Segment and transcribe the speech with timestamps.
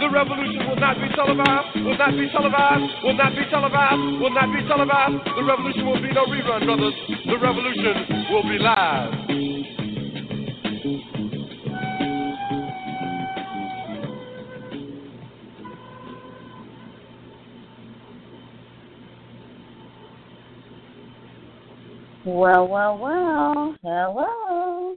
[0.00, 4.34] The revolution will not be televised, will not be televised, will not be televised, will
[4.34, 5.24] not be televised.
[5.36, 6.94] The revolution will be no rerun, brothers.
[7.26, 7.94] The revolution
[8.30, 9.14] will be live.
[22.26, 23.76] Well, well, well.
[23.82, 24.96] Hello.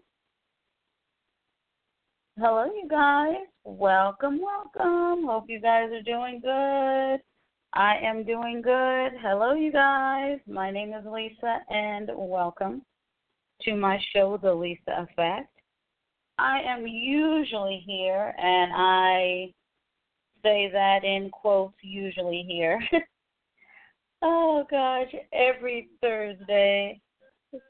[2.39, 3.47] Hello, you guys.
[3.63, 5.25] Welcome, welcome.
[5.25, 7.19] Hope you guys are doing good.
[7.73, 9.19] I am doing good.
[9.23, 10.37] Hello, you guys.
[10.45, 12.83] My name is Lisa, and welcome
[13.63, 15.49] to my show, The Lisa Effect.
[16.37, 19.51] I am usually here, and I
[20.43, 22.79] say that in quotes, usually here.
[24.21, 27.01] oh, gosh, every Thursday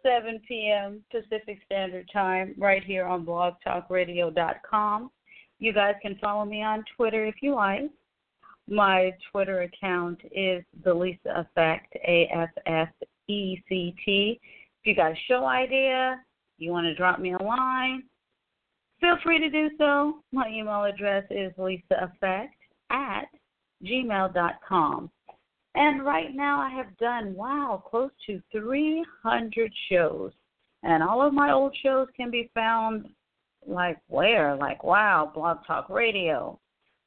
[0.03, 1.03] 7 p.m.
[1.11, 5.11] Pacific Standard Time, right here on blogtalkradio.com.
[5.59, 7.90] You guys can follow me on Twitter if you like.
[8.69, 12.90] My Twitter account is the Lisa Effect, A F F
[13.28, 14.40] E C T.
[14.81, 16.19] If you got a show idea,
[16.57, 18.03] you want to drop me a line,
[18.99, 20.19] feel free to do so.
[20.31, 22.49] My email address is lisaeffect
[22.90, 23.25] at
[23.84, 25.11] gmail.com.
[25.78, 30.32] And right now I have done, wow, close to 300 shows.
[30.82, 33.06] And all of my old shows can be found
[33.68, 34.56] like where?
[34.56, 36.59] Like, wow, Blog Talk Radio,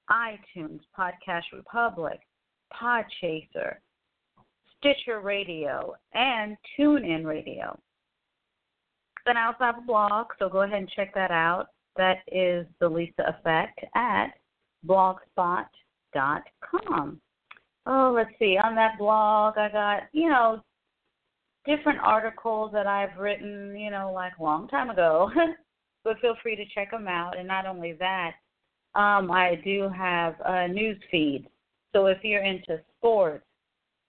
[0.09, 2.21] iTunes, Podcast Republic,
[2.73, 3.79] Podchaser,
[4.79, 7.77] Stitcher Radio, and TuneIn Radio.
[9.27, 11.67] Then I also have a blog, so go ahead and check that out.
[11.97, 14.29] That is the Lisa Effect at
[14.87, 17.21] blogspot.com
[17.87, 20.63] oh, let's see, on that blog, I got, you know,
[21.67, 25.31] different articles that I've written, you know, like a long time ago.
[26.05, 27.39] but feel free to check them out.
[27.39, 28.33] And not only that,
[28.95, 31.47] um, I do have a news feed.
[31.93, 33.45] So if you're into sports,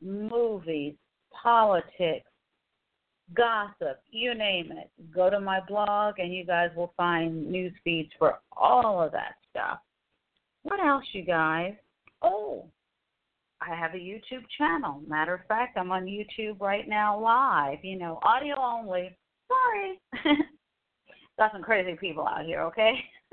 [0.02, 0.96] movies,
[1.42, 2.30] politics,
[3.36, 8.10] gossip, you name it, go to my blog and you guys will find news feeds
[8.18, 9.80] for all of that stuff.
[10.64, 11.74] What else, you guys?
[12.22, 12.66] Oh,
[13.62, 15.02] I have a YouTube channel.
[15.08, 19.16] Matter of fact, I'm on YouTube right now live, you know, audio only.
[19.48, 20.36] Sorry.
[21.38, 22.94] got some crazy people out here, okay?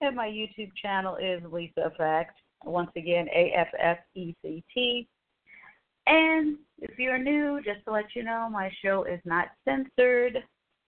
[0.00, 2.38] and my YouTube channel is Lisa Effect.
[2.64, 5.08] Once again, A F F E C T.
[6.06, 10.38] And if you're new, just to let you know, my show is not censored.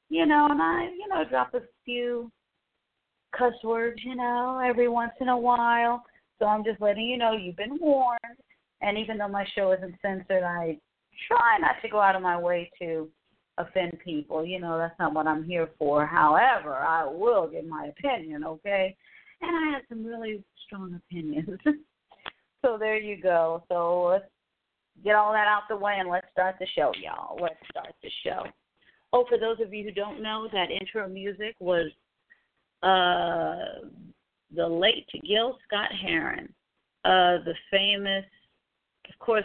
[0.09, 2.31] You know, and I, you know, drop a few
[3.37, 6.03] cuss words, you know, every once in a while.
[6.39, 8.19] So I'm just letting you know you've been warned.
[8.81, 10.79] And even though my show isn't censored, I
[11.27, 13.09] try not to go out of my way to
[13.59, 14.45] offend people.
[14.45, 16.07] You know, that's not what I'm here for.
[16.07, 18.97] However, I will give my opinion, okay?
[19.41, 21.59] And I have some really strong opinions.
[22.65, 23.65] so there you go.
[23.69, 24.25] So let's
[25.05, 27.39] get all that out the way and let's start the show, y'all.
[27.41, 28.45] Let's start the show.
[29.13, 31.91] Oh, for those of you who don't know, that intro music was
[32.83, 33.89] uh,
[34.55, 36.53] the late Gil Scott Heron,
[37.05, 38.25] uh, the famous,
[39.09, 39.45] of course,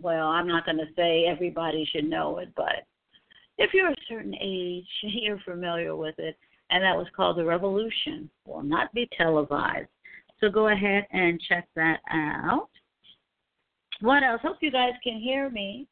[0.00, 2.86] well, I'm not going to say everybody should know it, but
[3.58, 6.36] if you're a certain age, you're familiar with it,
[6.70, 8.30] and that was called The Revolution.
[8.46, 9.88] Will not be televised.
[10.40, 12.68] So go ahead and check that out.
[14.00, 14.40] What else?
[14.42, 15.88] Hope you guys can hear me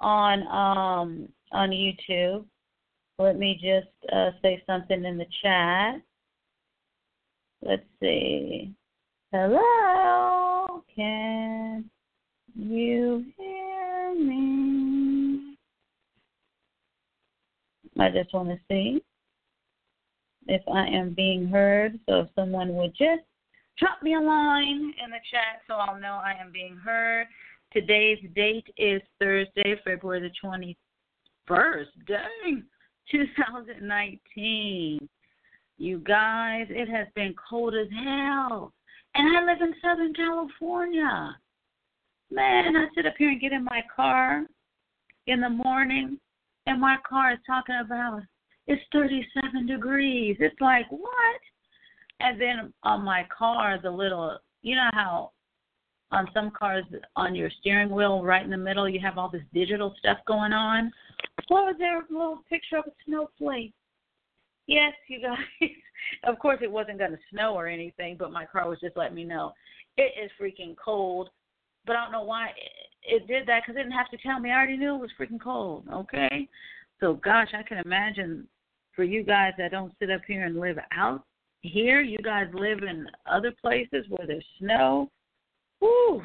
[0.00, 2.44] on um, on YouTube.
[3.18, 6.00] Let me just uh, say something in the chat.
[7.62, 8.72] Let's see.
[9.32, 11.84] Hello, can
[12.54, 15.56] you hear me?
[17.98, 19.02] I just want to see
[20.46, 22.00] if I am being heard.
[22.08, 23.22] So if someone would just
[23.78, 27.26] drop me a line in the chat so I'll know I am being heard.
[27.72, 30.30] Today's date is Thursday, February the
[31.48, 31.86] 21st.
[32.06, 32.64] Dang,
[33.10, 35.08] 2019.
[35.80, 38.70] You guys, it has been cold as hell.
[39.14, 41.34] And I live in Southern California.
[42.30, 44.44] Man, I sit up here and get in my car
[45.26, 46.18] in the morning,
[46.66, 48.20] and my car is talking about
[48.66, 50.36] it's 37 degrees.
[50.38, 51.40] It's like, what?
[52.20, 55.30] And then on my car, the little, you know how
[56.12, 56.84] on some cars
[57.16, 60.52] on your steering wheel, right in the middle, you have all this digital stuff going
[60.52, 60.92] on.
[61.48, 63.72] What was there a little picture of a snowflake?
[64.66, 65.38] Yes, you guys.
[66.24, 69.16] of course, it wasn't going to snow or anything, but my car was just letting
[69.16, 69.52] me know
[69.96, 71.28] it is freaking cold.
[71.86, 72.50] But I don't know why
[73.04, 74.50] it, did that because it didn't have to tell me.
[74.50, 75.84] I already knew it was freaking cold.
[75.92, 76.48] Okay,
[77.00, 78.46] so gosh, I can imagine
[78.94, 81.24] for you guys that don't sit up here and live out
[81.62, 85.10] here, you guys live in other places where there's snow.
[85.80, 86.22] Whew,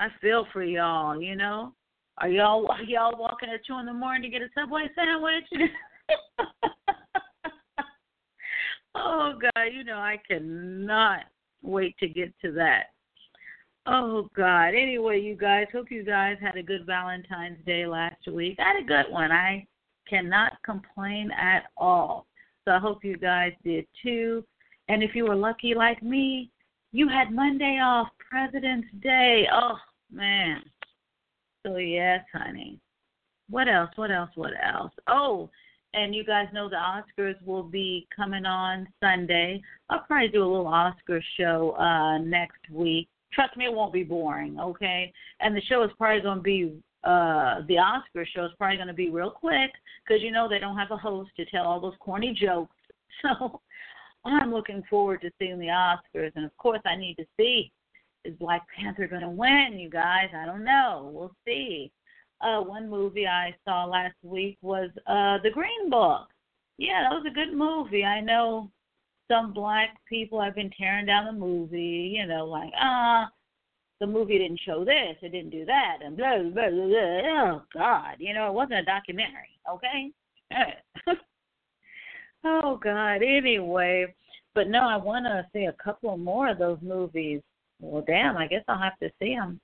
[0.00, 1.20] I feel for y'all.
[1.20, 1.74] You know,
[2.18, 5.44] are y'all are y'all walking at two in the morning to get a Subway sandwich?
[8.94, 11.20] oh God, you know I cannot
[11.62, 12.86] wait to get to that.
[13.86, 14.68] Oh God.
[14.68, 18.56] Anyway, you guys, hope you guys had a good Valentine's Day last week.
[18.58, 19.32] I had a good one.
[19.32, 19.66] I
[20.08, 22.26] cannot complain at all.
[22.64, 24.44] So I hope you guys did too.
[24.88, 26.50] And if you were lucky like me,
[26.92, 29.46] you had Monday off, President's Day.
[29.52, 29.78] Oh
[30.12, 30.62] man.
[31.66, 32.78] So yes, honey.
[33.50, 33.90] What else?
[33.96, 34.30] What else?
[34.34, 34.92] What else?
[35.08, 35.50] Oh,
[35.94, 39.62] and you guys know the Oscars will be coming on Sunday.
[39.90, 43.08] I'll probably do a little Oscar show uh next week.
[43.32, 45.12] Trust me, it won't be boring, okay?
[45.40, 48.88] And the show is probably going to be uh the Oscar show is probably going
[48.88, 49.70] to be real quick
[50.06, 52.76] because you know they don't have a host to tell all those corny jokes.
[53.20, 53.60] So
[54.24, 57.72] I'm looking forward to seeing the Oscars, and of course I need to see
[58.24, 60.28] is Black Panther going to win, you guys?
[60.34, 61.10] I don't know.
[61.12, 61.90] We'll see
[62.42, 66.28] uh, one movie I saw last week was uh, The Green Book.
[66.78, 68.04] Yeah, that was a good movie.
[68.04, 68.70] I know
[69.28, 73.28] some black people have been tearing down the movie, you know, like, ah, uh,
[74.00, 76.96] the movie didn't show this, it didn't do that, and blah, blah, blah, blah.
[76.98, 78.16] Oh, God.
[78.18, 80.10] You know, it wasn't a documentary, okay?
[82.44, 83.22] oh, God.
[83.22, 84.12] Anyway,
[84.54, 87.42] but no, I want to see a couple more of those movies.
[87.80, 89.60] Well, damn, I guess I'll have to see them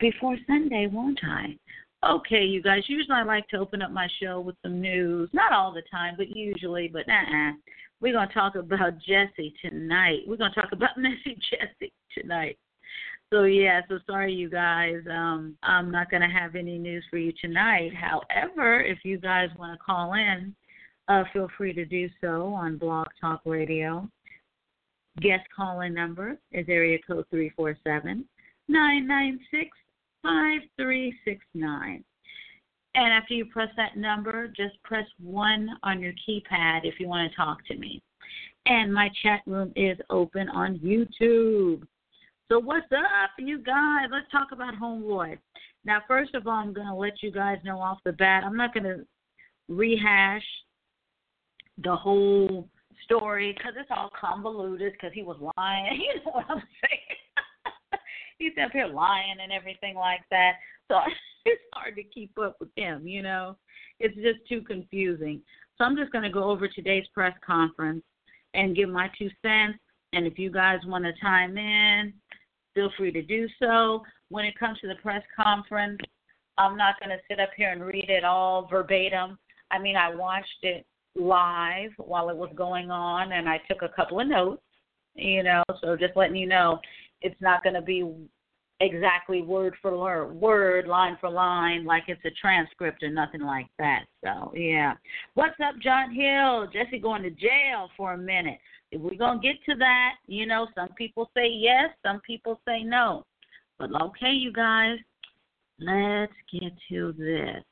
[0.00, 1.56] before Sunday, won't I?
[2.06, 2.82] Okay, you guys.
[2.86, 5.30] Usually I like to open up my show with some news.
[5.32, 6.88] Not all the time, but usually.
[6.88, 7.52] But uh-uh.
[8.00, 10.18] We're going to talk about Jesse tonight.
[10.26, 12.58] We're going to talk about Messy Jesse tonight.
[13.32, 14.96] So yeah, so sorry you guys.
[15.10, 17.92] Um, I'm not going to have any news for you tonight.
[17.94, 20.54] However, if you guys want to call in,
[21.08, 24.08] uh, feel free to do so on Blog Talk Radio.
[25.20, 28.24] Guest calling number is area code three four seven
[28.68, 29.70] nine nine six
[30.24, 32.02] 5369.
[32.96, 37.30] And after you press that number, just press 1 on your keypad if you want
[37.30, 38.02] to talk to me.
[38.66, 41.82] And my chat room is open on YouTube.
[42.50, 44.06] So, what's up, you guys?
[44.10, 45.38] Let's talk about Homeboy.
[45.84, 48.56] Now, first of all, I'm going to let you guys know off the bat, I'm
[48.56, 49.04] not going to
[49.68, 50.44] rehash
[51.82, 52.68] the whole
[53.04, 56.00] story because it's all convoluted because he was lying.
[56.14, 57.13] You know what I'm saying?
[58.38, 60.54] He's up here lying and everything like that.
[60.88, 60.98] So
[61.44, 63.56] it's hard to keep up with him, you know.
[64.00, 65.40] It's just too confusing.
[65.76, 68.02] So I'm just going to go over today's press conference
[68.54, 69.78] and give my two cents.
[70.12, 72.12] And if you guys want to chime in,
[72.74, 74.02] feel free to do so.
[74.28, 75.98] When it comes to the press conference,
[76.58, 79.38] I'm not going to sit up here and read it all verbatim.
[79.70, 80.86] I mean, I watched it
[81.16, 84.62] live while it was going on, and I took a couple of notes,
[85.14, 86.80] you know, so just letting you know
[87.24, 88.06] it's not going to be
[88.80, 94.04] exactly word for word, line for line, like it's a transcript or nothing like that.
[94.22, 94.92] So, yeah.
[95.32, 96.68] What's up, John Hill?
[96.72, 98.58] Jesse going to jail for a minute.
[98.92, 102.60] If we're going to get to that, you know, some people say yes, some people
[102.68, 103.24] say no.
[103.78, 104.98] But okay, you guys,
[105.80, 107.64] let's get to this.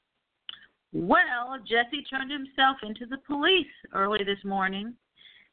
[0.94, 4.94] Well, Jesse turned himself into the police early this morning,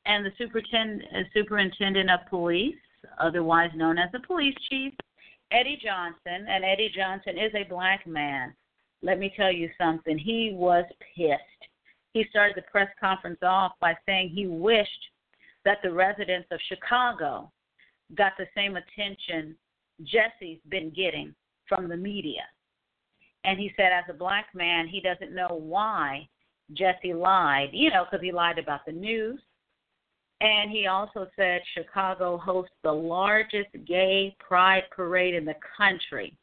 [0.05, 2.75] and the superintendent, uh, superintendent of police,
[3.19, 4.93] otherwise known as the police chief,
[5.51, 8.53] Eddie Johnson, and Eddie Johnson is a black man.
[9.01, 10.17] Let me tell you something.
[10.17, 11.41] He was pissed.
[12.13, 14.89] He started the press conference off by saying he wished
[15.65, 17.51] that the residents of Chicago
[18.15, 19.55] got the same attention
[20.03, 21.35] Jesse's been getting
[21.67, 22.41] from the media.
[23.45, 26.27] And he said, as a black man, he doesn't know why
[26.73, 29.39] Jesse lied, you know, because he lied about the news.
[30.41, 36.33] And he also said Chicago hosts the largest gay pride parade in the country.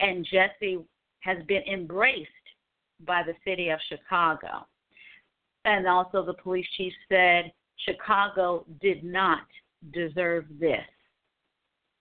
[0.00, 0.78] And Jesse
[1.20, 2.30] has been embraced
[3.04, 4.66] by the city of Chicago.
[5.64, 7.52] And also, the police chief said
[7.84, 9.46] Chicago did not
[9.92, 10.86] deserve this.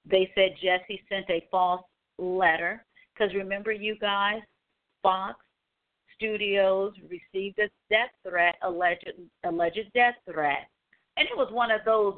[0.09, 1.83] They said Jesse sent a false
[2.17, 4.41] letter because remember, you guys,
[5.03, 5.37] Fox
[6.15, 9.11] Studios received a death threat, alleged
[9.43, 10.67] alleged death threat,
[11.17, 12.15] and it was one of those.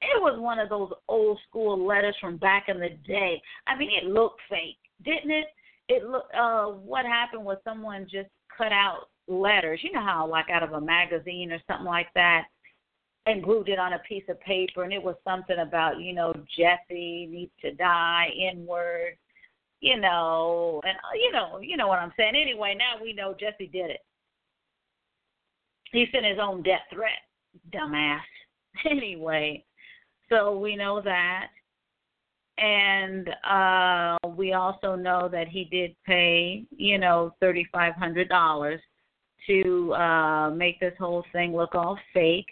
[0.00, 3.42] It was one of those old school letters from back in the day.
[3.66, 5.46] I mean, it looked fake, didn't it?
[5.88, 6.32] It looked.
[6.34, 9.80] Uh, what happened was someone just cut out letters.
[9.82, 12.44] You know how, like, out of a magazine or something like that,
[13.26, 16.32] and glued it on a piece of paper, and it was something about, you know,
[16.56, 19.18] Jesse needs to die, N word
[19.80, 22.34] you know, and uh, you know, you know what I'm saying.
[22.34, 24.00] Anyway, now we know Jesse did it.
[25.92, 27.18] He sent his own death threat,
[27.72, 28.20] dumbass.
[28.88, 29.64] Anyway,
[30.28, 31.48] so we know that,
[32.58, 38.80] and uh we also know that he did pay, you know, thirty five hundred dollars
[39.48, 42.46] to uh make this whole thing look all fake.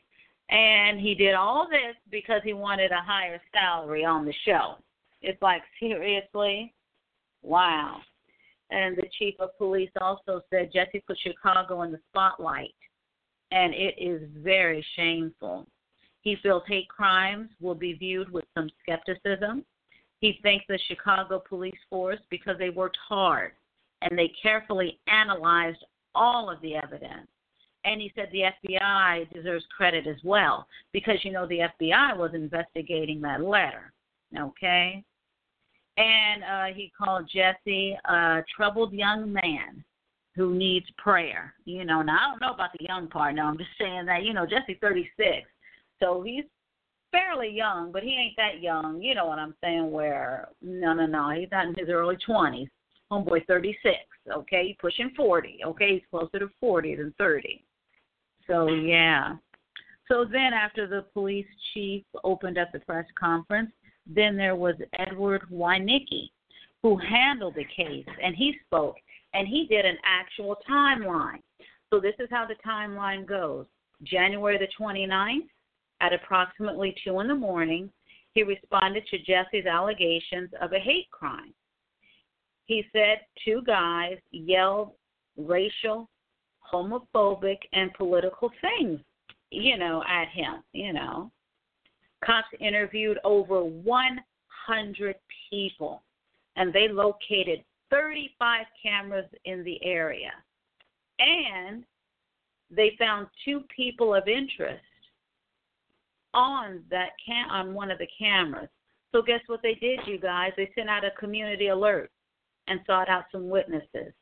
[0.50, 4.76] And he did all this because he wanted a higher salary on the show.
[5.22, 6.74] It's like seriously,
[7.46, 8.00] Wow.
[8.70, 12.74] And the chief of police also said Jesse put Chicago in the spotlight,
[13.50, 15.66] and it is very shameful.
[16.22, 19.64] He feels hate crimes will be viewed with some skepticism.
[20.20, 23.52] He thanks the Chicago police force because they worked hard
[24.02, 25.84] and they carefully analyzed
[26.14, 27.28] all of the evidence.
[27.84, 32.32] And he said the FBI deserves credit as well because, you know, the FBI was
[32.34, 33.92] investigating that letter.
[34.36, 35.04] Okay?
[35.96, 39.84] and uh, he called Jesse a troubled young man
[40.36, 41.54] who needs prayer.
[41.64, 43.34] You know, now I don't know about the young part.
[43.34, 45.48] No, I'm just saying that you know Jesse's 36,
[46.00, 46.44] so he's
[47.10, 49.00] fairly young, but he ain't that young.
[49.00, 49.90] You know what I'm saying?
[49.90, 52.68] Where no, no, no, he's not in his early 20s.
[53.10, 53.94] Homeboy 36.
[54.30, 55.60] Okay, he's pushing 40.
[55.64, 57.64] Okay, he's closer to 40 than 30.
[58.46, 59.36] So yeah.
[60.08, 63.70] So then, after the police chief opened up the press conference,
[64.06, 66.30] then there was Edward Wodnicki,
[66.82, 68.96] who handled the case, and he spoke,
[69.36, 71.42] and he did an actual timeline.
[71.90, 73.66] So this is how the timeline goes.
[74.02, 75.48] January the 29th,
[76.00, 77.90] at approximately 2 in the morning,
[78.32, 81.54] he responded to Jesse's allegations of a hate crime.
[82.66, 84.92] He said two guys yelled
[85.36, 86.08] racial,
[86.72, 89.00] homophobic, and political things,
[89.50, 91.30] you know, at him, you know.
[92.24, 95.16] Cops interviewed over 100
[95.50, 96.02] people,
[96.56, 100.32] and they located 35 cameras in the area.
[101.18, 101.84] And
[102.70, 104.82] they found two people of interest
[106.34, 108.68] on that cam- on one of the cameras.
[109.12, 110.52] So guess what they did, you guys?
[110.56, 112.10] They sent out a community alert
[112.68, 114.12] and sought out some witnesses.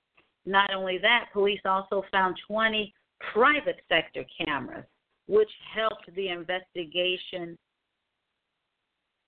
[0.46, 2.92] Not only that, police also found 20
[3.32, 4.84] private sector cameras,
[5.26, 7.58] which helped the investigation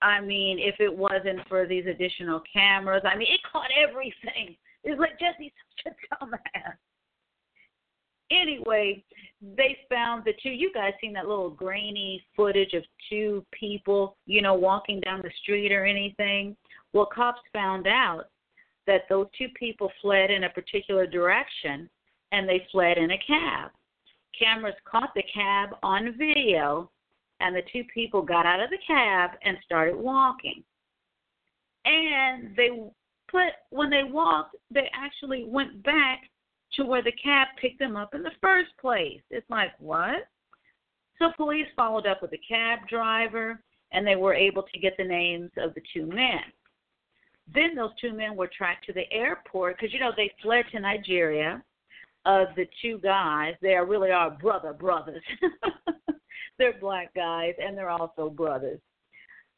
[0.01, 4.55] I mean, if it wasn't for these additional cameras, I mean, it caught everything.
[4.83, 5.51] It's like Jesse's
[5.83, 6.75] such a dumbass.
[8.29, 9.03] Anyway,
[9.41, 10.49] they found the two.
[10.49, 15.31] You guys seen that little grainy footage of two people, you know, walking down the
[15.41, 16.55] street or anything?
[16.93, 18.25] Well, cops found out
[18.85, 21.89] that those two people fled in a particular direction
[22.31, 23.71] and they fled in a cab.
[24.37, 26.89] Cameras caught the cab on video,
[27.39, 30.63] and the two people got out of the cab and started walking.
[31.85, 32.69] And they
[33.29, 36.21] put when they walked, they actually went back
[36.73, 39.21] to where the cab picked them up in the first place.
[39.29, 40.27] It's like, what?
[41.19, 45.03] So police followed up with the cab driver and they were able to get the
[45.03, 46.41] names of the two men.
[47.53, 50.79] Then those two men were tracked to the airport because, you know, they fled to
[50.79, 51.63] Nigeria.
[52.25, 55.23] Of the two guys, they are really are brother brothers.
[56.57, 58.79] they're black guys and they're also brothers.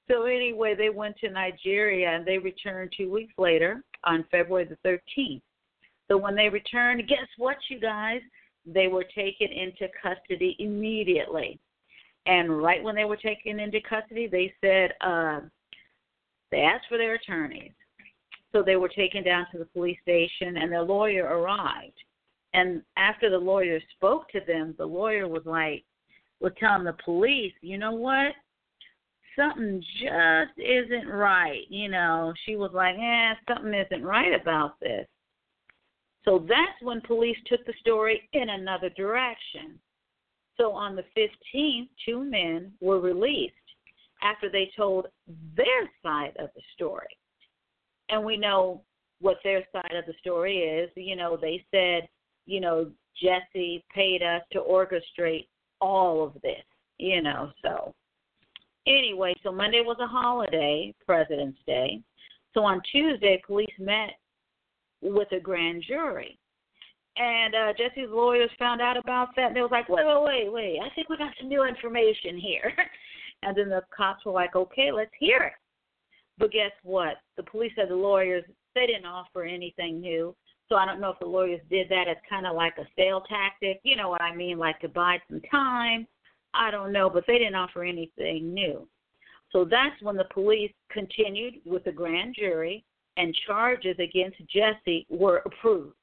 [0.09, 4.99] So anyway, they went to Nigeria and they returned two weeks later on February the
[5.17, 5.41] 13th.
[6.09, 8.21] So when they returned, guess what, you guys?
[8.65, 11.59] They were taken into custody immediately.
[12.25, 15.41] And right when they were taken into custody, they said uh,
[16.51, 17.71] they asked for their attorneys.
[18.51, 21.93] So they were taken down to the police station, and their lawyer arrived.
[22.53, 25.83] And after the lawyer spoke to them, the lawyer was like,
[26.39, 28.33] was telling the police, you know what?
[29.35, 31.63] Something just isn't right.
[31.69, 35.07] You know, she was like, eh, something isn't right about this.
[36.25, 39.79] So that's when police took the story in another direction.
[40.57, 43.53] So on the 15th, two men were released
[44.21, 45.07] after they told
[45.55, 47.07] their side of the story.
[48.09, 48.83] And we know
[49.21, 50.89] what their side of the story is.
[50.95, 52.09] You know, they said,
[52.45, 55.47] you know, Jesse paid us to orchestrate
[55.81, 56.63] all of this,
[56.97, 57.93] you know, so
[58.87, 62.01] anyway, so Monday was a holiday, President's Day.
[62.53, 64.11] So on Tuesday, police met
[65.01, 66.37] with a grand jury.
[67.17, 70.53] And uh, Jesse's lawyers found out about that, and they was like, wait, wait, wait,
[70.53, 72.73] wait, I think we got some new information here.
[73.43, 75.53] and then the cops were like, okay, let's hear it.
[76.37, 77.17] But guess what?
[77.35, 80.33] The police said the lawyers, they didn't offer anything new.
[80.69, 83.23] So I don't know if the lawyers did that as kind of like a sale
[83.27, 83.81] tactic.
[83.83, 84.59] You know what I mean?
[84.59, 86.07] Like to buy some time.
[86.53, 88.87] I don't know, but they didn't offer anything new.
[89.51, 92.85] So that's when the police continued with the grand jury
[93.17, 95.95] and charges against Jesse were approved.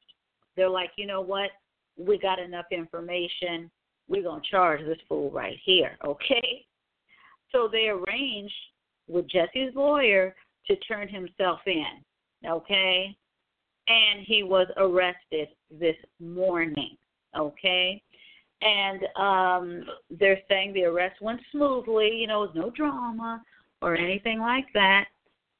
[0.57, 1.50] They're like, you know what?
[1.96, 3.70] We got enough information.
[4.09, 6.66] We're going to charge this fool right here, okay?
[7.52, 8.55] So they arranged
[9.09, 10.35] with Jesse's lawyer
[10.66, 12.05] to turn himself in,
[12.46, 13.16] okay?
[13.88, 16.96] And he was arrested this morning,
[17.37, 18.03] okay?
[18.62, 23.42] And um they're saying the arrest went smoothly, you know, was no drama
[23.83, 25.07] or anything like that.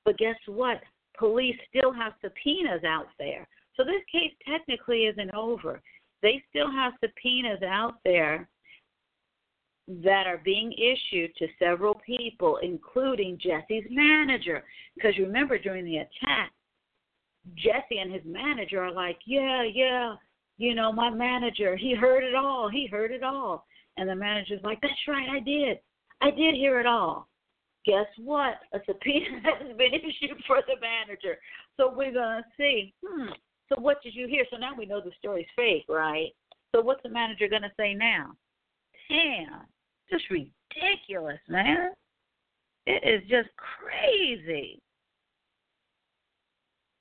[0.05, 0.81] But guess what?
[1.19, 3.47] police still have subpoenas out there.
[3.77, 5.83] So this case technically isn't over.
[6.23, 8.49] They still have subpoenas out there
[9.89, 14.65] that are being issued to several people, including Jesse's manager.
[14.95, 16.53] Because remember, during the attack,
[17.55, 20.15] Jesse and his manager are like, Yeah, yeah,
[20.59, 22.69] you know, my manager, he heard it all.
[22.69, 23.67] He heard it all.
[23.97, 25.79] And the manager's like, That's right, I did.
[26.21, 27.29] I did hear it all
[27.87, 28.59] guess what?
[28.75, 31.39] A subpoena has been issued for the manager.
[31.77, 32.93] So we're going to see.
[33.07, 33.29] Hmm.
[33.69, 34.45] So what did you hear?
[34.51, 36.31] So now we know the story's fake, right?
[36.75, 38.33] So what's the manager going to say now?
[39.09, 39.63] Damn.
[40.11, 41.91] Just ridiculous, man.
[42.87, 44.81] It is just crazy.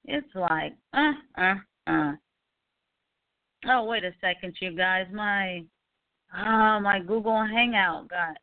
[0.08, 1.56] It's like, uh, uh,
[1.88, 2.12] uh.
[3.68, 5.08] Oh, wait a second, you guys.
[5.12, 5.63] My,
[6.38, 8.38] oh, my Google Hangout got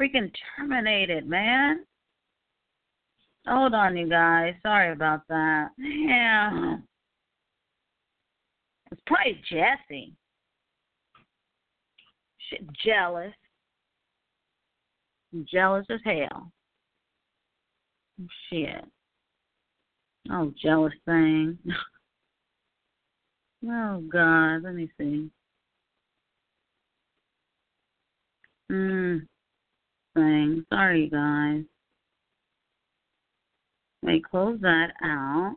[0.00, 1.84] freaking terminated, man.
[3.46, 4.54] Hold on, you guys.
[4.62, 5.70] Sorry about that.
[5.78, 6.76] Yeah.
[8.92, 10.12] It's probably Jesse.
[12.48, 13.34] Shit, jealous.
[15.50, 16.52] Jealous as hell.
[18.50, 18.84] Shit.
[20.30, 21.58] Oh, jealous thing.
[23.68, 24.62] oh, God.
[24.62, 25.30] Let me see.
[28.70, 29.18] Hmm
[30.18, 30.64] thing.
[30.70, 31.64] Sorry, guys.
[34.02, 35.56] Me close that out.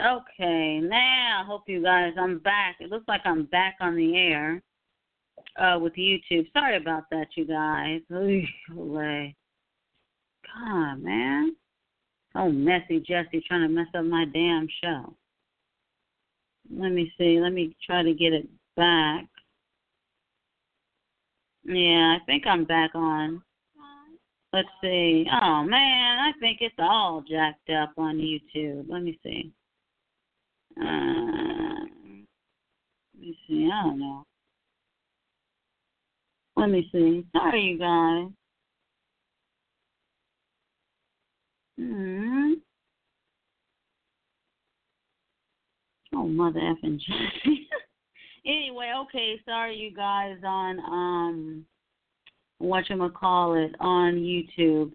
[0.00, 2.76] Okay, now I hope you guys, I'm back.
[2.80, 4.60] It looks like I'm back on the air
[5.56, 6.50] uh, with YouTube.
[6.52, 8.00] Sorry about that, you guys.
[10.54, 11.56] God, man.
[12.34, 15.14] Oh, messy Jesse trying to mess up my damn show.
[16.70, 17.40] Let me see.
[17.40, 19.26] Let me try to get it back.
[21.64, 23.42] Yeah, I think I'm back on.
[24.52, 25.26] Let's see.
[25.42, 28.84] Oh man, I think it's all jacked up on YouTube.
[28.88, 29.52] Let me see.
[30.80, 31.80] Uh,
[33.14, 33.70] let me see.
[33.72, 34.24] I don't know.
[36.56, 37.24] Let me see.
[37.32, 38.28] Sorry, you guys.
[41.78, 42.52] Hmm.
[46.14, 47.68] Oh, mother effing Jesse.
[48.46, 49.40] anyway, okay.
[49.44, 51.64] Sorry, you guys on um,
[52.58, 54.92] what you call it on YouTube.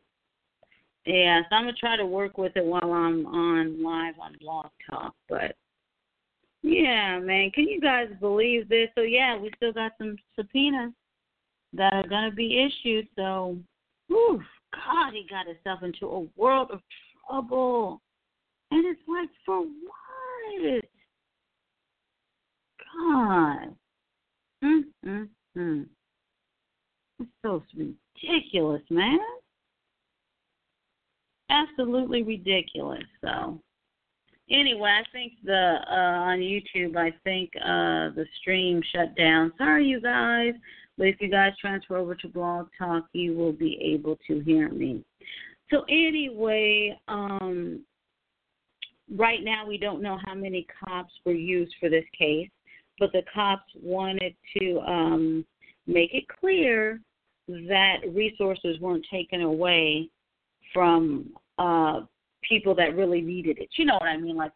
[1.06, 4.68] Yeah, so I'm gonna try to work with it while I'm on live on Blog
[4.89, 5.56] Talk, but
[6.62, 8.89] yeah, man, can you guys believe this?
[8.96, 10.94] So yeah, we still got some subpoenas
[11.74, 13.08] that are gonna be issued.
[13.15, 13.58] So,
[14.08, 14.42] whew,
[14.73, 16.82] God, he got himself into a world of
[17.27, 18.01] trouble,
[18.71, 20.86] and it's like for what?
[23.01, 23.75] God,
[24.63, 25.86] mm.
[27.19, 29.19] It's so ridiculous, man.
[31.49, 33.03] Absolutely ridiculous.
[33.21, 33.60] So
[34.49, 39.51] anyway, I think the uh, on YouTube, I think uh, the stream shut down.
[39.58, 40.53] Sorry, you guys,
[41.00, 44.70] but if you guys transfer over to Blog Talk, you will be able to hear
[44.70, 45.02] me.
[45.72, 47.86] So anyway, um,
[49.16, 52.50] right now we don't know how many cops were used for this case,
[53.00, 55.46] but the cops wanted to um,
[55.88, 57.00] make it clear
[57.48, 60.10] that resources weren't taken away
[60.74, 62.02] from uh,
[62.48, 63.70] people that really needed it.
[63.78, 64.36] You know what I mean?
[64.36, 64.52] Like,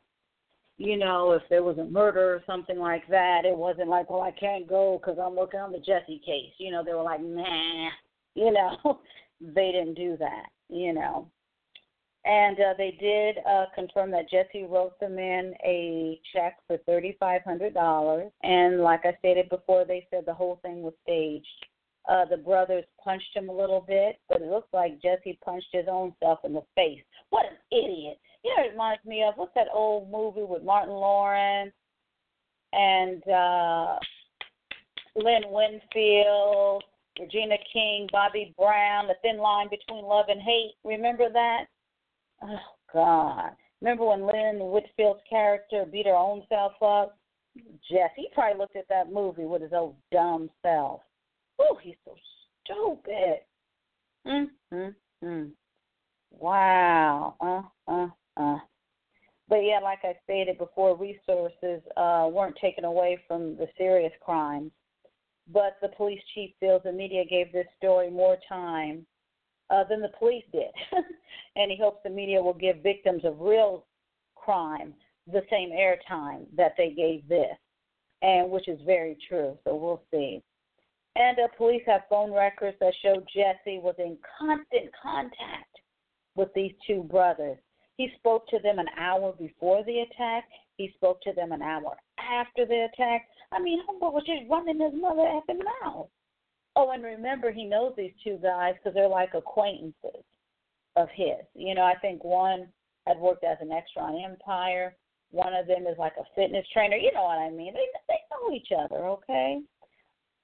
[0.78, 4.22] you know, if there was a murder or something like that, it wasn't like, well,
[4.22, 6.54] I can't go because I'm working on the Jesse case.
[6.58, 7.90] You know, they were like, nah.
[8.36, 9.00] You know,
[9.40, 10.46] they didn't do that.
[10.68, 11.30] You know,
[12.26, 18.32] and uh, they did uh, confirm that Jesse wrote them in a check for $3,500.
[18.44, 21.46] And like I stated before, they said the whole thing was staged.
[22.10, 25.86] Uh, the brothers punched him a little bit, but it looks like Jesse punched his
[25.90, 27.02] own self in the face.
[27.30, 28.20] What an idiot!
[28.44, 31.72] You know, it reminds me of what's that old movie with Martin Lawrence
[32.74, 33.96] and uh,
[35.16, 36.84] Lynn Whitfield,
[37.18, 40.74] Regina King, Bobby Brown, The Thin Line Between Love and Hate.
[40.84, 41.66] Remember that?
[42.42, 42.58] Oh
[42.94, 43.52] God!
[43.82, 47.18] Remember when Lynn Whitfield's character beat her own self up?
[47.90, 51.02] Jesse probably looked at that movie with his old dumb self.
[51.64, 52.16] Oh, he's so
[52.64, 53.40] stupid.
[54.28, 55.52] Mm, mm, mm.
[56.32, 57.36] Wow.
[57.40, 58.58] Uh, uh, uh.
[59.48, 64.72] But yeah, like I stated before, resources uh, weren't taken away from the serious crimes.
[65.52, 69.06] But the police chief feels the media gave this story more time
[69.70, 70.72] uh, than the police did.
[71.56, 73.86] and he hopes the media will give victims of real
[74.36, 74.94] crime
[75.32, 77.56] the same airtime that they gave this,
[78.22, 79.58] and which is very true.
[79.64, 80.42] So we'll see.
[81.16, 85.80] And uh, police have phone records that show Jesse was in constant contact
[86.36, 87.58] with these two brothers.
[87.98, 90.46] He spoke to them an hour before the attack.
[90.78, 93.28] He spoke to them an hour after the attack.
[93.52, 96.08] I mean, Homeboy was just running his mother effing mouth.
[96.76, 100.24] Oh, and remember, he knows these two guys because they're like acquaintances
[100.96, 101.46] of his.
[101.54, 102.68] You know, I think one
[103.06, 104.96] had worked as an extra on Empire.
[105.30, 106.96] One of them is like a fitness trainer.
[106.96, 107.74] You know what I mean?
[107.74, 109.60] They they know each other, okay?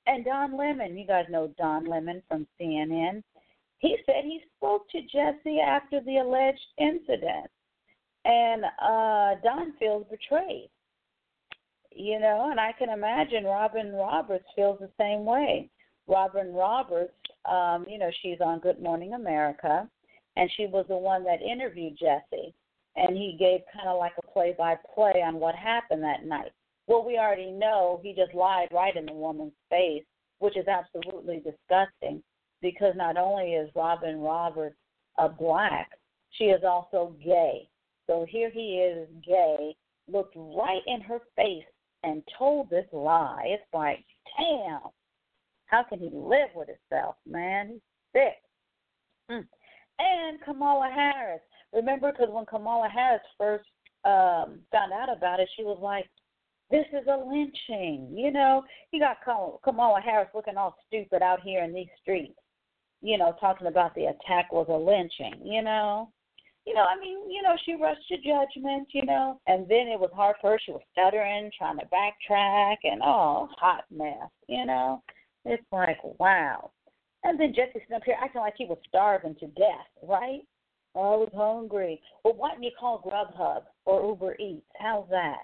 [0.10, 3.22] And Don Lemon, you guys know Don Lemon from CNN.
[3.78, 7.46] He said he spoke to Jesse after the alleged incident,
[8.26, 10.72] and uh, Don feels betrayed.
[11.92, 15.70] You know, and I can imagine Robin Roberts feels the same way.
[16.08, 17.14] Robin Roberts,
[17.46, 19.88] um, you know, she's on Good Morning America,
[20.38, 22.56] and she was the one that interviewed Jesse,
[22.96, 26.52] and he gave kind of like a play-by-play on what happened that night.
[26.90, 30.04] Well, we already know he just lied right in the woman's face,
[30.40, 32.24] which is absolutely disgusting
[32.64, 34.76] because not only is Robin Roberts
[35.20, 35.92] a black,
[36.32, 37.70] she is also gay.
[38.08, 39.76] So here he is, gay,
[40.12, 41.64] looked right in her face
[42.02, 43.44] and told this lie.
[43.46, 44.04] It's like,
[44.36, 44.90] damn,
[45.68, 47.70] how can he live with himself, man?
[47.70, 47.82] He's
[48.14, 48.42] sick.
[49.30, 49.46] Mm.
[50.00, 51.42] And Kamala Harris.
[51.72, 53.70] Remember, because when Kamala Harris first
[54.06, 56.10] um, found out about it, she was like,
[56.72, 58.10] this is a lynching.
[58.16, 59.18] You know, he got
[59.64, 62.40] Kamala Harris looking all stupid out here in these streets,
[63.02, 66.12] you know, talking about the attack was a lynching, you know.
[66.66, 70.00] You know, I mean, you know, she rushed to judgment, you know, and then it
[70.00, 70.60] was hard for her.
[70.64, 75.02] She was stuttering, trying to backtrack, and oh, hot mess, you know.
[75.46, 76.70] It's like, wow.
[77.24, 80.42] And then Jesse up here acting like he was starving to death, right?
[80.94, 82.02] Oh, I was hungry.
[82.24, 84.66] Well, why didn't you call Grubhub or Uber Eats?
[84.80, 85.44] How's that?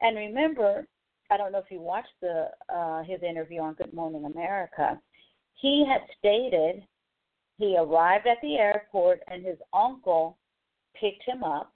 [0.00, 0.86] And remember,
[1.30, 5.00] I don't know if you watched the uh, his interview on Good Morning America.
[5.54, 6.82] He had stated
[7.58, 10.38] he arrived at the airport and his uncle
[10.98, 11.72] picked him up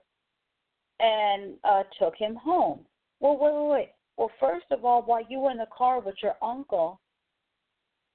[0.98, 2.80] and uh, took him home.
[3.20, 3.88] Well, wait, wait, wait.
[4.16, 7.00] Well, first of all, while you were in the car with your uncle,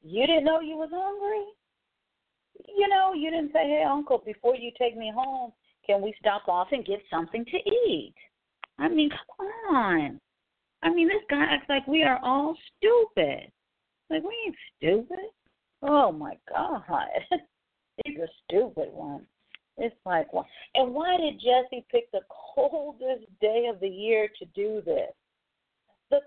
[0.01, 1.45] you didn't know you was hungry.
[2.75, 5.51] You know, you didn't say, "Hey, uncle, before you take me home,
[5.85, 8.15] can we stop off and get something to eat?"
[8.79, 10.19] I mean, come on.
[10.81, 13.51] I mean, this guy acts like we are all stupid.
[14.09, 15.29] Like we ain't stupid.
[15.81, 16.83] Oh my God,
[18.05, 19.25] he's a stupid one.
[19.77, 20.43] It's like, why?
[20.75, 22.21] And why did Jesse pick the
[22.55, 25.11] coldest day of the year to do this?
[26.09, 26.19] The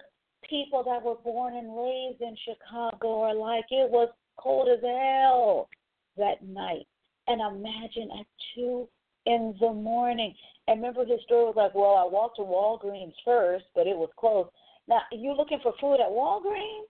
[0.49, 5.69] people that were born and raised in Chicago are like, it was cold as hell
[6.17, 6.87] that night.
[7.27, 8.89] And imagine at 2
[9.27, 10.35] in the morning.
[10.69, 14.11] And remember his story was like, well, I walked to Walgreens first, but it was
[14.17, 14.51] closed.
[14.89, 16.87] Now, you looking for food at Walgreens?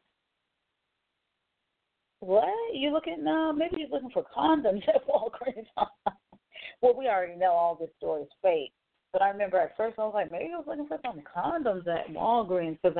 [2.20, 2.48] What?
[2.72, 3.24] You looking?
[3.24, 5.66] No, maybe he's looking for condoms at Walgreens.
[6.80, 8.72] well, we already know all this story is fake.
[9.12, 11.86] But I remember at first I was like, maybe I was looking for some condoms
[11.86, 12.96] at Walgreens because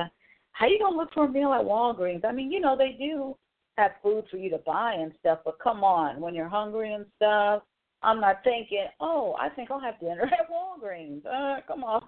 [0.51, 2.23] how you gonna look for a meal at Walgreens?
[2.23, 3.35] I mean, you know they do
[3.77, 7.05] have food for you to buy and stuff, but come on, when you're hungry and
[7.15, 7.63] stuff,
[8.03, 11.25] I'm not thinking, oh, I think I'll have dinner at Walgreens.
[11.25, 12.01] Uh, come on.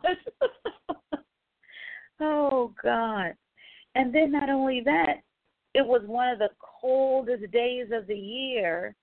[2.19, 3.33] oh God.
[3.95, 5.21] And then not only that,
[5.73, 6.49] it was one of the
[6.81, 8.95] coldest days of the year.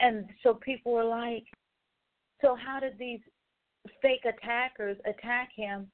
[0.00, 1.44] And so people were like,
[2.40, 3.20] so how did these
[4.02, 5.88] fake attackers attack him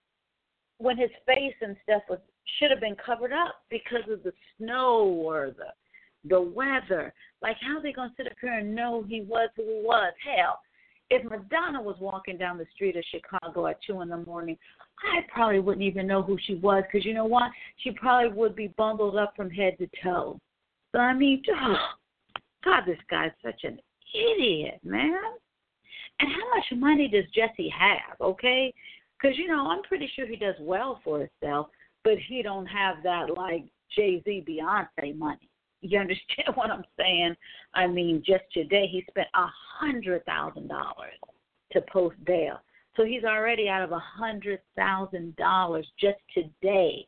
[0.78, 2.18] when his face and stuff was
[2.58, 5.66] should have been covered up because of the snow or the
[6.28, 7.12] the weather.
[7.42, 10.12] Like how are they gonna sit up here and know he was who he was?
[10.24, 10.59] Hell,
[11.11, 14.56] if Madonna was walking down the street of Chicago at two in the morning,
[15.02, 17.50] I probably wouldn't even know who she was because you know what?
[17.78, 20.38] She probably would be bundled up from head to toe.
[20.92, 21.76] So I mean, oh,
[22.64, 23.80] God, this guy's such an
[24.14, 25.18] idiot, man.
[26.20, 28.20] And how much money does Jesse have?
[28.20, 28.72] Okay,
[29.20, 31.68] because you know I'm pretty sure he does well for himself,
[32.04, 33.64] but he don't have that like
[33.96, 35.49] Jay Z, Beyonce money.
[35.81, 37.37] You understand what I'm saying?
[37.75, 39.47] I mean, just today he spent a
[39.79, 41.14] hundred thousand dollars
[41.73, 42.61] to post bail.
[42.97, 47.07] So he's already out of a hundred thousand dollars just today.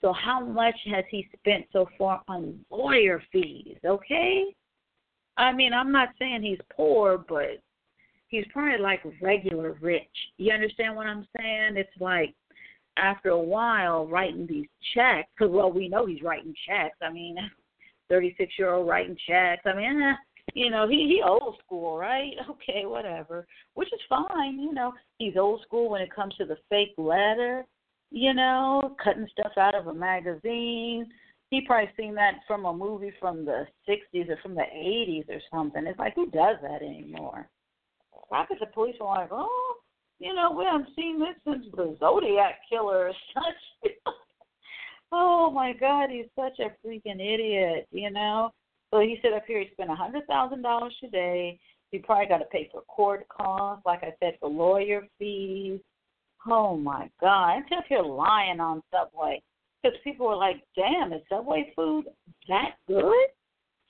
[0.00, 3.76] So how much has he spent so far on lawyer fees?
[3.84, 4.44] Okay.
[5.36, 7.62] I mean, I'm not saying he's poor, but
[8.28, 10.02] he's probably like regular rich.
[10.38, 11.76] You understand what I'm saying?
[11.76, 12.34] It's like
[12.96, 16.96] after a while writing these checks, because well, we know he's writing checks.
[17.00, 17.36] I mean,
[18.12, 19.62] 36 year old writing checks.
[19.64, 20.14] I mean, eh,
[20.52, 22.32] you know, he he old school, right?
[22.50, 23.46] Okay, whatever.
[23.72, 24.92] Which is fine, you know.
[25.18, 27.64] He's old school when it comes to the fake letter,
[28.10, 31.06] you know, cutting stuff out of a magazine.
[31.48, 35.40] He probably seen that from a movie from the sixties or from the eighties or
[35.50, 35.86] something.
[35.86, 37.48] It's like who does that anymore?
[38.28, 39.74] Why could the police were like, Oh,
[40.18, 43.92] you know, we haven't seen this since the Zodiac killer or such
[45.44, 48.52] Oh my God, he's such a freaking idiot, you know.
[48.92, 51.58] So he said up here he spent a hundred thousand dollars today.
[51.90, 55.80] He probably got to pay for court costs, like I said, for lawyer fees.
[56.48, 59.42] Oh my God, I'm up here lying on Subway
[59.82, 62.04] because people were like, "Damn, is Subway food
[62.48, 63.26] that good?"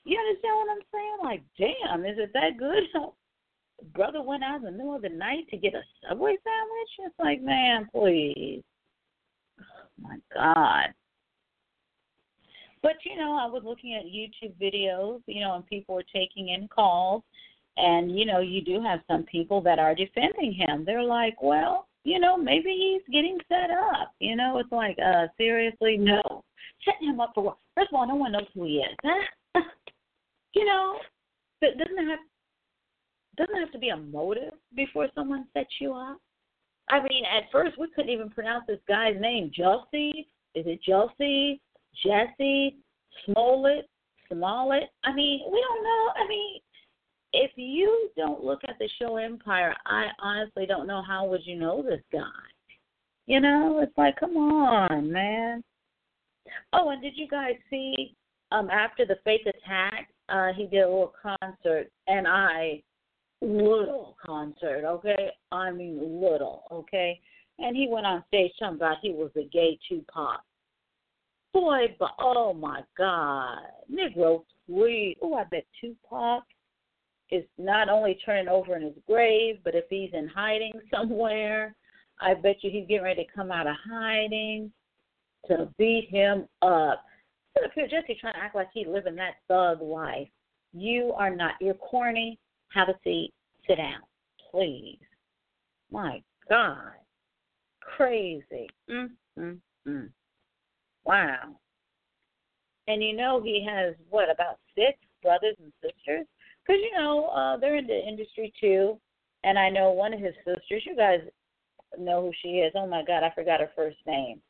[0.05, 1.19] You understand what I'm saying?
[1.23, 2.85] Like, damn, is it that good?
[3.95, 7.11] brother went out in the middle of the night to get a Subway sandwich.
[7.11, 8.63] It's like, man, please.
[9.61, 10.95] Oh my God.
[12.83, 16.49] But you know, I was looking at YouTube videos, you know, and people were taking
[16.49, 17.23] in calls,
[17.77, 20.85] and you know, you do have some people that are defending him.
[20.85, 24.13] They're like, well, you know, maybe he's getting set up.
[24.19, 26.43] You know, it's like, uh, seriously, no,
[26.85, 27.59] setting him up for what?
[27.77, 28.97] First of all, no one knows who he is.
[30.55, 30.99] you know,
[31.61, 32.19] but doesn't have
[33.37, 36.19] doesn't have to be a motive before someone sets you up?
[36.91, 39.51] I mean, at first we couldn't even pronounce this guy's name.
[39.57, 40.27] Jussie?
[40.55, 41.61] Is it Jussie?
[42.05, 42.77] Jesse,
[43.25, 43.89] Smollett,
[44.31, 44.91] Smollett.
[45.05, 46.13] I mean, we don't know.
[46.17, 46.61] I mean,
[47.33, 51.59] if you don't look at the show Empire, I honestly don't know how would you
[51.59, 52.23] know this guy.
[53.27, 55.63] You know, it's like, come on, man.
[56.73, 58.15] Oh, and did you guys see
[58.51, 62.83] um after the fake attack, uh he did a little concert and I
[63.41, 65.31] little concert, okay?
[65.51, 67.21] I mean little, okay?
[67.59, 70.41] And he went on stage talking about he was a gay Tupac.
[71.53, 73.59] Boy, but oh my God,
[73.93, 75.19] Negro sweet.
[75.21, 76.45] Oh, I bet Tupac
[77.31, 81.75] is not only turning over in his grave, but if he's in hiding somewhere,
[82.21, 84.73] I bet you he's getting ready to come out of hiding
[85.49, 87.05] to beat him up.
[87.63, 90.29] Up here, Jussie, trying to act like he's living that thug life.
[90.73, 91.53] You are not.
[91.61, 92.39] You're corny.
[92.73, 93.33] Have a seat.
[93.67, 94.01] Sit down,
[94.51, 94.99] please.
[95.91, 96.93] My God.
[97.81, 98.71] Crazy.
[98.91, 100.09] Mm, mm, mm.
[101.05, 101.57] Wow.
[102.89, 106.27] And you know he has what about six brothers and sisters?
[106.67, 108.99] Because you know uh, they're in the industry too,
[109.45, 110.85] and I know one of his sisters.
[110.87, 111.21] You guys
[111.99, 112.73] know who she is.
[112.75, 114.41] Oh my God, I forgot her first name.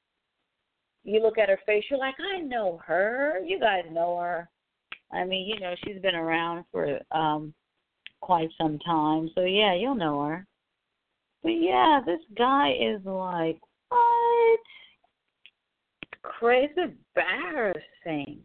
[1.04, 3.40] You look at her face, you're like, I know her.
[3.44, 4.48] You guys know her.
[5.12, 7.52] I mean, you know, she's been around for um
[8.20, 9.30] quite some time.
[9.34, 10.46] So yeah, you'll know her.
[11.42, 14.60] But yeah, this guy is like, what?
[16.22, 16.72] Crazy
[17.16, 18.40] embarrassing.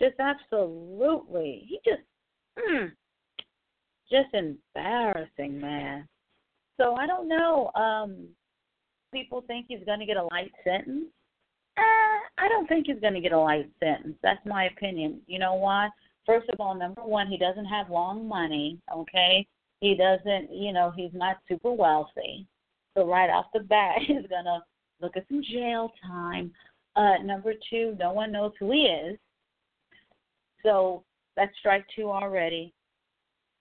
[0.00, 1.64] Just absolutely.
[1.68, 2.02] He just
[2.58, 2.90] mm,
[4.10, 6.08] just embarrassing, man.
[6.80, 7.70] So I don't know.
[7.74, 8.28] Um
[9.12, 11.06] people think he's gonna get a light sentence.
[11.76, 14.16] Uh, I don't think he's going to get a light sentence.
[14.22, 15.20] That's my opinion.
[15.26, 15.88] You know why?
[16.26, 18.78] First of all, number one, he doesn't have long money.
[18.94, 19.46] Okay,
[19.80, 20.54] he doesn't.
[20.54, 22.46] You know, he's not super wealthy.
[22.94, 24.60] So right off the bat, he's going to
[25.00, 26.52] look at some jail time.
[26.94, 29.18] Uh, number two, no one knows who he is.
[30.62, 31.04] So
[31.36, 32.72] that's strike two already.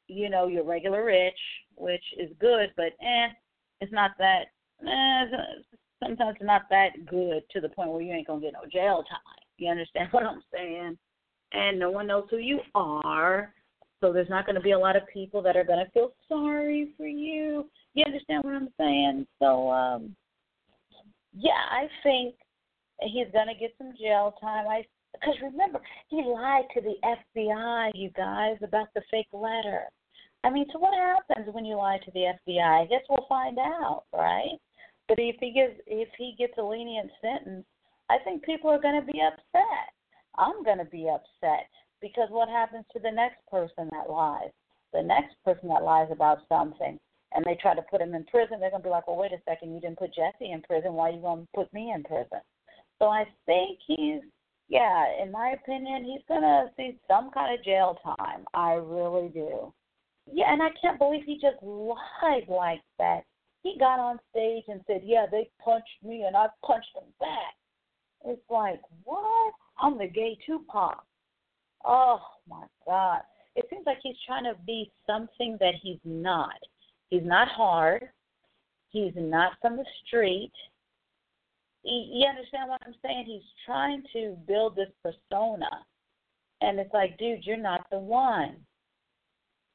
[0.07, 1.37] You know, you're regular rich,
[1.75, 3.27] which is good, but eh,
[3.79, 4.45] it's not that.
[4.85, 5.25] Eh,
[6.03, 9.03] sometimes it's not that good to the point where you ain't gonna get no jail
[9.09, 9.19] time.
[9.57, 10.97] You understand what I'm saying?
[11.53, 13.53] And no one knows who you are.
[14.01, 16.13] So there's not going to be a lot of people that are going to feel
[16.27, 17.69] sorry for you.
[17.93, 19.27] You understand what I'm saying?
[19.37, 20.15] So, um,
[21.37, 22.33] yeah, I think
[23.01, 24.67] he's going to get some jail time.
[24.67, 29.83] I because remember he lied to the FBI, you guys, about the fake letter.
[30.43, 32.83] I mean, so what happens when you lie to the FBI?
[32.83, 34.57] I guess we'll find out, right?
[35.07, 37.65] But if he gets if he gets a lenient sentence,
[38.09, 39.91] I think people are going to be upset.
[40.37, 41.67] I'm going to be upset
[42.01, 44.51] because what happens to the next person that lies?
[44.93, 46.97] The next person that lies about something
[47.33, 49.31] and they try to put him in prison, they're going to be like, well, wait
[49.31, 50.93] a second, you didn't put Jussie in prison.
[50.93, 52.41] Why are you going to put me in prison?
[53.01, 54.21] So I think he's,
[54.69, 58.45] yeah, in my opinion, he's going to see some kind of jail time.
[58.53, 59.73] I really do.
[60.31, 63.23] Yeah, and I can't believe he just lied like that
[63.63, 67.55] he got on stage and said, Yeah, they punched me and I punched them back.
[68.25, 69.53] It's like, What?
[69.81, 71.03] I'm the gay Tupac.
[71.83, 73.21] Oh my God.
[73.55, 76.59] It seems like he's trying to be something that he's not.
[77.09, 78.09] He's not hard.
[78.89, 80.53] He's not from the street.
[81.83, 83.25] You understand what I'm saying?
[83.25, 85.69] He's trying to build this persona.
[86.61, 88.57] And it's like, dude, you're not the one.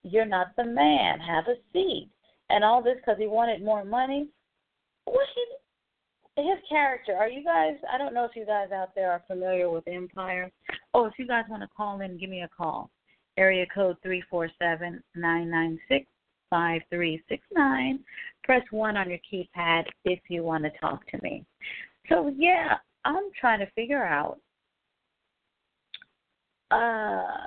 [0.04, 1.18] You're not the man.
[1.18, 2.10] Have a seat
[2.50, 4.28] and all this because he wanted more money.
[5.04, 7.14] What his his character?
[7.14, 7.74] Are you guys?
[7.92, 10.52] I don't know if you guys out there are familiar with Empire.
[10.94, 12.90] Oh, if you guys want to call in, give me a call.
[13.36, 16.06] Area code three four seven nine nine six
[16.50, 18.00] five three six nine.
[18.44, 21.44] Press one on your keypad if you want to talk to me.
[22.08, 24.38] So yeah, I'm trying to figure out
[26.70, 27.46] uh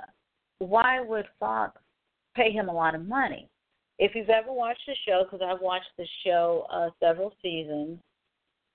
[0.58, 1.78] why would Fox
[2.34, 3.50] pay him a lot of money?
[4.00, 7.98] if you've ever watched the show, because I've watched the show uh, several seasons,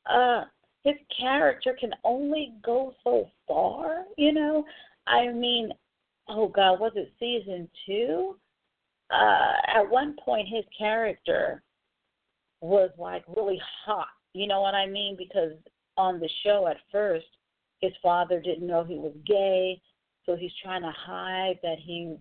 [0.06, 0.44] uh,
[0.84, 4.04] his character can only go so far.
[4.18, 4.64] You know,
[5.08, 5.72] I mean,
[6.30, 8.38] oh God, was it season two?
[9.10, 11.64] Uh, at one point, his character
[12.62, 14.08] was like really hot.
[14.34, 15.16] You know what I mean?
[15.18, 15.54] Because
[15.98, 17.26] on the show at first,
[17.82, 19.82] his father didn't know he was gay,
[20.26, 22.16] so he's trying to hide that he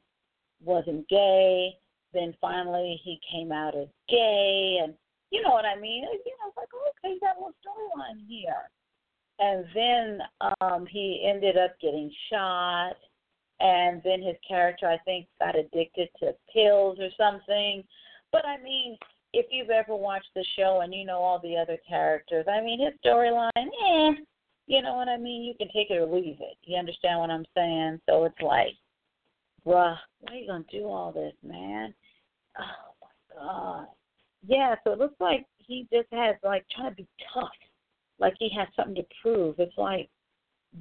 [0.63, 1.77] wasn't gay
[2.15, 4.95] then finally he came out as gay, and
[5.31, 6.05] you know what I mean.
[6.05, 6.69] You know, it's like
[7.05, 8.71] okay, you got a little storyline here.
[9.41, 10.21] And then
[10.61, 12.95] um he ended up getting shot,
[13.61, 17.83] and then his character I think got addicted to pills or something.
[18.33, 18.97] But I mean,
[19.35, 22.81] if you've ever watched the show and you know all the other characters, I mean
[22.85, 24.13] his storyline, eh,
[24.67, 25.43] you know what I mean?
[25.43, 26.57] You can take it or leave it.
[26.63, 28.01] You understand what I'm saying?
[28.09, 28.75] So it's like,
[29.67, 31.93] bruh, why are you gonna do all this, man?
[32.59, 33.87] Oh my god.
[34.47, 37.51] Yeah, so it looks like he just has like trying to be tough.
[38.19, 39.57] Like he has something to prove.
[39.59, 40.09] It's like,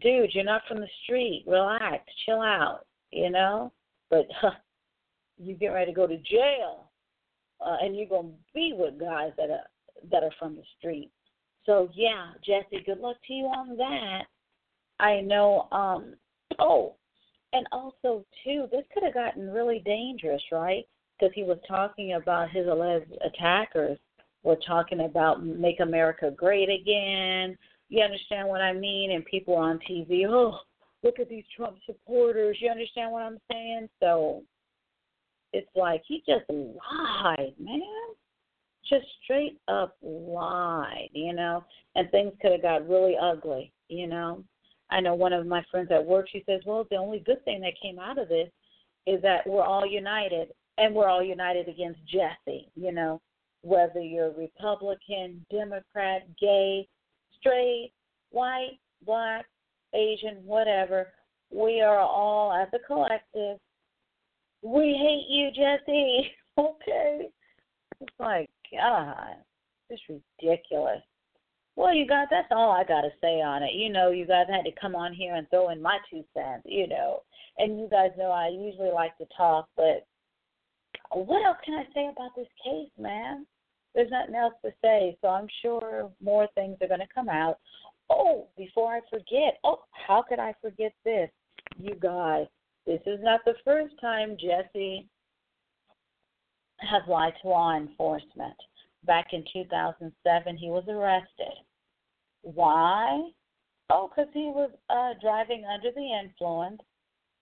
[0.02, 1.44] dude, you're not from the street.
[1.48, 3.72] Relax, chill out, you know?
[4.10, 4.52] But huh,
[5.38, 6.92] you get ready to go to jail.
[7.66, 9.68] Uh, and you're gonna be with guys that are
[10.12, 11.12] that are from the street.
[11.66, 14.24] So yeah, Jussie, good luck to you on that.
[15.00, 16.16] I know um
[16.60, 16.96] oh
[17.54, 20.86] and also too, this could have gotten really dangerous, right?
[21.24, 23.98] because he was talking about his alleged attackers
[24.44, 27.58] were talking about make America great again.
[27.90, 29.12] You understand what I mean?
[29.12, 30.58] And people on TV, oh,
[31.04, 32.58] look at these Trump supporters.
[32.60, 33.88] You understand what I'm saying?
[34.02, 34.44] So
[35.54, 37.82] it's like he just lied, man.
[38.90, 41.64] just straight up lied, you know,
[41.96, 44.44] and things could have got really ugly, you know.
[44.90, 47.62] I know one of my friends at work, she says, Well, the only good thing
[47.62, 48.50] that came out of this
[49.08, 53.22] is that we're all united and we're all united against Jussie, you know,
[53.62, 56.88] whether you're Republican, Democrat, gay,
[57.40, 57.92] straight,
[58.32, 59.46] white, black,
[59.94, 61.10] Asian, whatever,
[61.52, 63.60] we are all as a collective.
[64.64, 66.30] We hate you, Jussie.
[66.58, 67.30] okay.
[68.00, 69.36] It's like, God,
[69.90, 71.02] it's ridiculous.
[71.76, 73.74] Well, you guys, that's all I got to say on it.
[73.74, 76.64] You know, you guys had to come on here and throw in my two cents,
[76.66, 77.22] you know.
[77.58, 80.06] And you guys know I usually like to talk, but
[81.12, 83.46] what else can I say about this case, man?
[83.94, 87.58] There's nothing else to say, so I'm sure more things are going to come out.
[88.10, 91.30] Oh, before I forget, oh, how could I forget this?
[91.80, 92.48] You guys,
[92.86, 95.08] this is not the first time Jussie
[96.80, 98.56] has lied to law enforcement.
[99.06, 101.54] Back in 2007, he was arrested.
[102.42, 103.30] Why?
[103.90, 106.82] Oh, because he was uh, driving under the influence,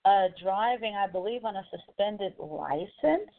[0.05, 3.29] uh, driving, I believe, on a suspended license,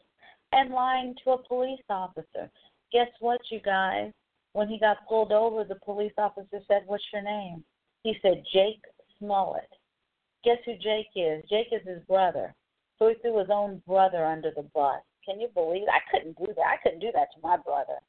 [0.51, 2.49] and lying to a police officer.
[2.91, 4.11] Guess what, you guys?
[4.53, 7.63] When he got pulled over, the police officer said, What's your name?
[8.03, 8.83] He said, Jake
[9.17, 9.69] Smollett.
[10.43, 11.43] Guess who Jake is?
[11.49, 12.53] Jake is his brother.
[12.99, 15.01] So he threw his own brother under the bus.
[15.25, 15.83] Can you believe?
[15.83, 15.89] It?
[15.89, 16.65] I couldn't do that.
[16.65, 17.99] I couldn't do that to my brother.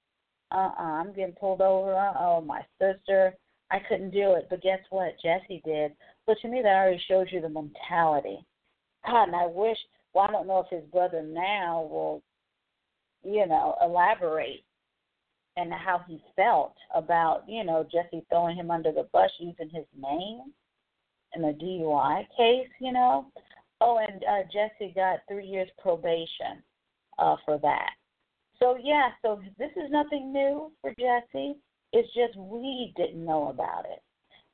[0.53, 1.01] Uh uh-uh, uh.
[1.01, 1.95] I'm getting pulled over.
[1.95, 3.35] Uh oh, my sister.
[3.71, 4.49] I couldn't do it.
[4.51, 5.15] But guess what?
[5.25, 5.93] Jussie did.
[6.27, 8.45] But to me, that already shows you the mentality.
[9.07, 9.79] God, and I wish.
[10.13, 12.23] Well, I don't know if his brother now will,
[13.25, 14.65] you know, elaborate
[15.57, 19.87] and how he felt about, you know, Jussie throwing him under the bus using his
[20.01, 20.53] name
[21.37, 23.27] in a DUI case, you know.
[23.81, 26.63] Oh, and uh, Jussie got three years probation
[27.19, 27.91] uh, for that.
[28.59, 31.55] So yeah, so this is nothing new for Jussie.
[31.93, 34.01] It's just we didn't know about it.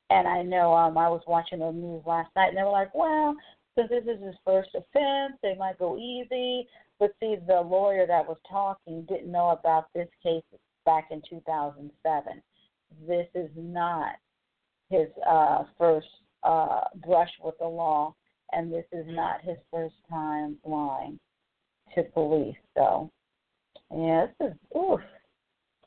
[0.09, 2.93] And I know um I was watching the news last night and they were like,
[2.93, 3.35] Well,
[3.77, 6.67] since this is his first offense, they might go easy.
[6.99, 10.43] But see the lawyer that was talking didn't know about this case
[10.85, 12.41] back in two thousand seven.
[13.07, 14.15] This is not
[14.89, 16.07] his uh first
[16.43, 18.15] uh brush with the law
[18.51, 21.19] and this is not his first time lying
[21.95, 22.55] to police.
[22.75, 23.09] So,
[23.95, 24.99] yeah, this is oof.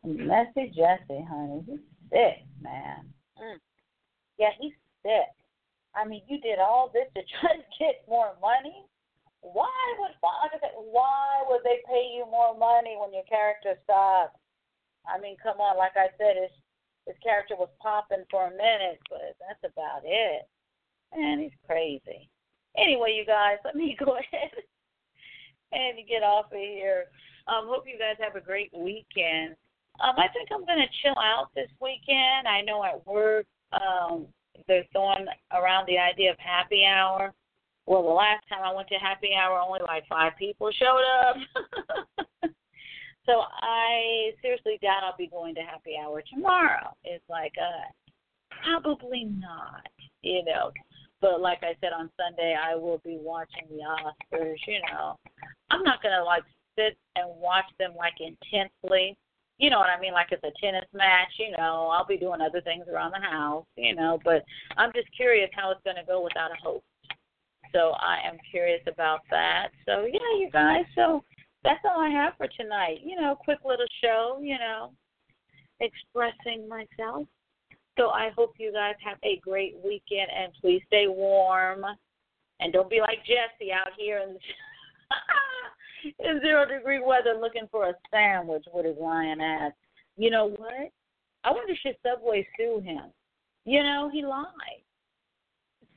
[0.04, 1.64] Messy Jussie, honey.
[1.66, 1.80] He's
[2.10, 3.08] sick, man.
[3.40, 3.56] Mm.
[4.38, 5.32] Yeah, he's sick.
[5.94, 8.84] I mean, you did all this to try to get more money.
[9.40, 14.40] Why would why would they pay you more money when your character sucks?
[15.04, 15.76] I mean, come on.
[15.76, 16.52] Like I said, his
[17.06, 20.48] his character was popping for a minute, but that's about it.
[21.14, 22.28] Man, he's crazy.
[22.76, 24.50] Anyway, you guys, let me go ahead
[25.72, 27.06] and get off of here.
[27.46, 29.56] Um, hope you guys have a great weekend.
[30.00, 32.48] Um, I think I'm gonna chill out this weekend.
[32.48, 34.26] I know at work um
[34.66, 37.32] they're throwing around the idea of happy hour.
[37.86, 41.36] Well, the last time I went to happy hour, only like five people showed up.
[43.26, 46.94] so I seriously doubt I'll be going to happy hour tomorrow.
[47.04, 47.90] It's like, uh,
[48.62, 49.88] probably not,
[50.22, 50.72] you know.
[51.20, 54.58] But like I said on Sunday, I will be watching the Oscars.
[54.66, 55.16] You know,
[55.70, 56.42] I'm not gonna like
[56.76, 59.16] sit and watch them like intensely.
[59.58, 60.12] You know what I mean?
[60.12, 61.32] Like it's a tennis match.
[61.38, 63.64] You know, I'll be doing other things around the house.
[63.76, 64.44] You know, but
[64.76, 66.84] I'm just curious how it's gonna go without a host.
[67.72, 69.68] So I am curious about that.
[69.86, 70.84] So yeah, you guys.
[70.94, 71.24] So
[71.64, 72.98] that's all I have for tonight.
[73.02, 74.38] You know, quick little show.
[74.42, 74.92] You know,
[75.80, 77.26] expressing myself.
[77.96, 81.84] So I hope you guys have a great weekend and please stay warm.
[82.60, 84.36] And don't be like Jussie out here in,
[86.26, 89.72] in zero degree weather looking for a sandwich with his lion ass.
[90.16, 90.90] You know what?
[91.44, 93.12] I wonder should Subway sue him.
[93.64, 94.46] You know, he lied.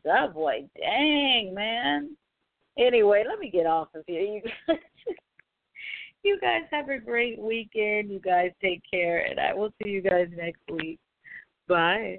[0.05, 2.15] Subway, dang man.
[2.77, 4.21] Anyway, let me get off of here.
[4.21, 4.41] You
[6.23, 8.11] you guys have a great weekend.
[8.11, 10.99] You guys take care, and I will see you guys next week.
[11.67, 12.15] Bye.